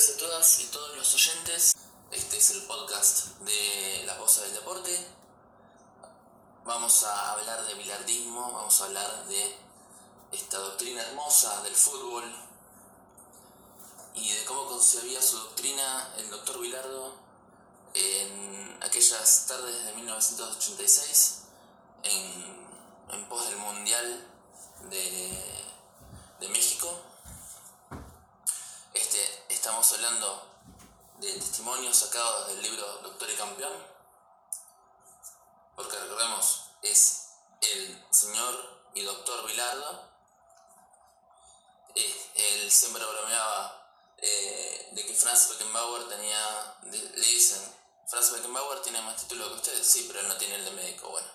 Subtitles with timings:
[0.00, 1.74] a todas y todos los oyentes.
[2.10, 4.98] Este es el podcast de La Voz del Deporte.
[6.64, 9.56] Vamos a hablar de bilardismo, vamos a hablar de
[10.32, 12.24] esta doctrina hermosa del fútbol
[14.14, 17.16] y de cómo concebía su doctrina el doctor Bilardo
[17.92, 21.42] en aquellas tardes de 1986
[22.04, 24.26] en, pos del Mundial
[24.88, 27.09] de, México
[29.70, 30.42] estamos hablando
[31.20, 33.72] de testimonios sacados del libro Doctor y Campeón,
[35.76, 37.28] porque recordemos, es
[37.60, 40.10] el señor y doctor Bilardo.
[41.94, 47.62] Eh, él siempre bromeaba eh, de que Franz Beckenbauer tenía, le dicen,
[48.08, 51.10] Franz Beckenbauer tiene más título que ustedes, sí, pero él no tiene el de médico.
[51.10, 51.28] Bueno,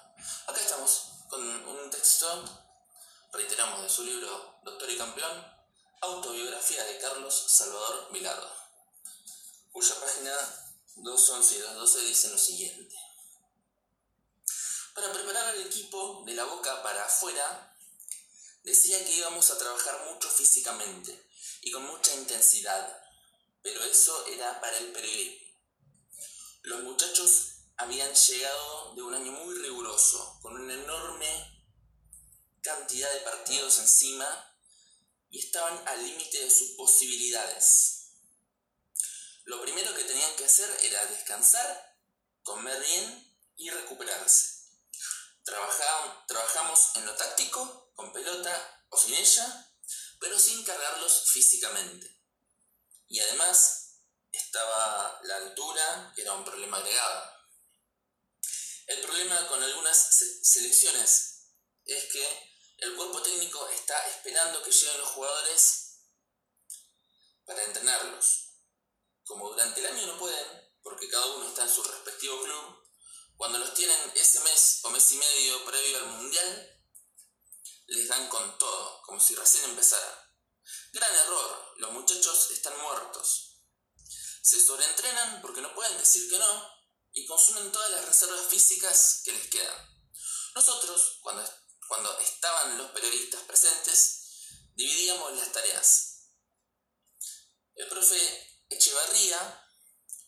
[0.47, 2.43] acá estamos con un texto,
[3.31, 5.55] reiteramos, de su libro Doctor y Campeón,
[6.01, 8.51] Autobiografía de Carlos Salvador Milado,
[9.71, 10.31] cuya página
[10.95, 12.95] 211 y 212 dice lo siguiente.
[14.93, 17.77] Para preparar al equipo de la boca para afuera,
[18.63, 21.27] decía que íbamos a trabajar mucho físicamente
[21.61, 23.01] y con mucha intensidad,
[23.61, 25.45] pero eso era para el periodismo.
[26.63, 31.63] Los muchachos habían llegado de un año muy riguroso, con una enorme
[32.61, 34.54] cantidad de partidos encima
[35.35, 38.13] y estaban al límite de sus posibilidades.
[39.43, 41.99] Lo primero que tenían que hacer era descansar,
[42.41, 44.63] comer bien y recuperarse.
[45.43, 49.73] trabajamos en lo táctico, con pelota o sin ella,
[50.21, 52.17] pero sin cargarlos físicamente.
[53.09, 53.99] Y además
[54.31, 57.29] estaba la altura, que era un problema agregado.
[58.87, 59.97] El problema con algunas
[60.43, 61.49] selecciones
[61.83, 65.99] es que el cuerpo técnico está esperando que lleguen los jugadores
[67.45, 68.51] para entrenarlos.
[69.23, 72.85] Como durante el año no pueden, porque cada uno está en su respectivo club,
[73.37, 76.81] cuando los tienen ese mes o mes y medio previo al mundial,
[77.87, 80.31] les dan con todo, como si recién empezara.
[80.93, 83.61] Gran error, los muchachos están muertos.
[84.41, 86.75] Se sobreentrenan porque no pueden decir que no
[87.13, 89.95] y consumen todas las reservas físicas que les quedan.
[90.53, 91.43] Nosotros, cuando
[91.87, 94.25] cuando estaban los periodistas presentes,
[94.75, 96.29] dividíamos las tareas.
[97.75, 99.69] El profe Echevarría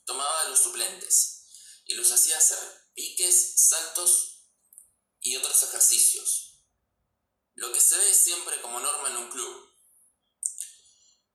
[0.06, 1.46] tomaba a los suplentes
[1.86, 2.60] y los hacía hacer
[2.94, 4.44] piques, saltos
[5.22, 6.62] y otros ejercicios.
[7.56, 9.76] Lo que se ve siempre como norma en un club.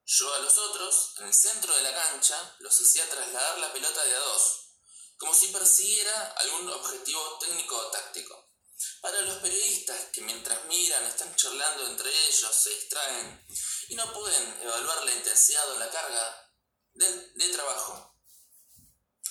[0.05, 4.05] Yo a los otros, en el centro de la cancha, los hacía trasladar la pelota
[4.05, 4.63] de a dos,
[5.17, 8.52] como si persiguiera algún objetivo técnico o táctico.
[9.03, 13.45] Para los periodistas que mientras miran están charlando entre ellos, se distraen
[13.89, 16.53] y no pueden evaluar la intensidad o la carga
[16.95, 18.17] de, trabajo.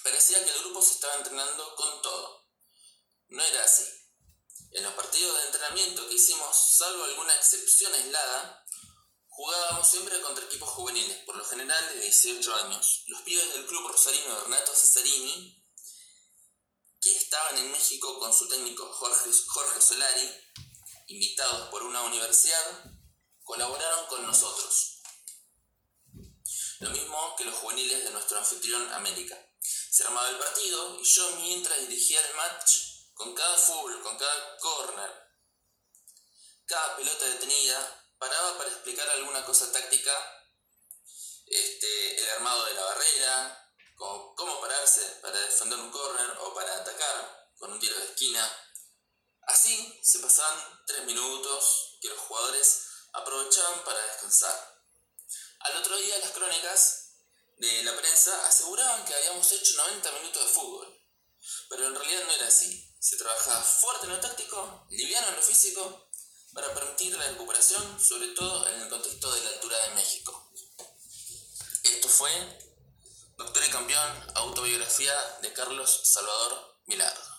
[0.03, 2.49] Parecía que el grupo se estaba entrenando con todo.
[3.29, 3.85] No era así.
[4.71, 8.65] En los partidos de entrenamiento que hicimos, salvo alguna excepción aislada,
[9.29, 13.03] jugábamos siempre contra equipos juveniles, por lo general de 18 años.
[13.07, 15.60] Los pibes del club rosarino de Renato Cesarini
[17.01, 20.29] que estaban en México con su técnico Jorge, Jorge Solari,
[21.07, 22.83] invitados por una universidad,
[23.43, 25.01] colaboraron con nosotros.
[26.79, 29.37] Lo mismo que los juveniles de nuestro anfitrión América.
[29.59, 32.77] Se armaba el partido y yo mientras dirigía el match,
[33.13, 35.11] con cada full, con cada corner,
[36.65, 40.13] cada pelota detenida, paraba para explicar alguna cosa táctica,
[41.45, 45.20] este, el armado de la barrera, cómo pararse para
[45.51, 48.49] defender un corner o para atacar con un tiro de esquina.
[49.47, 54.83] Así se pasaban tres minutos que los jugadores aprovechaban para descansar.
[55.59, 57.01] Al otro día las crónicas
[57.57, 61.01] de la prensa aseguraban que habíamos hecho 90 minutos de fútbol,
[61.69, 62.87] pero en realidad no era así.
[62.99, 66.09] Se trabajaba fuerte en lo táctico, liviano en lo físico,
[66.53, 70.51] para permitir la recuperación, sobre todo en el contexto de la altura de México.
[71.83, 72.31] Esto fue
[73.41, 77.30] Doctor y campeón, autobiografía de Carlos Salvador Milagro.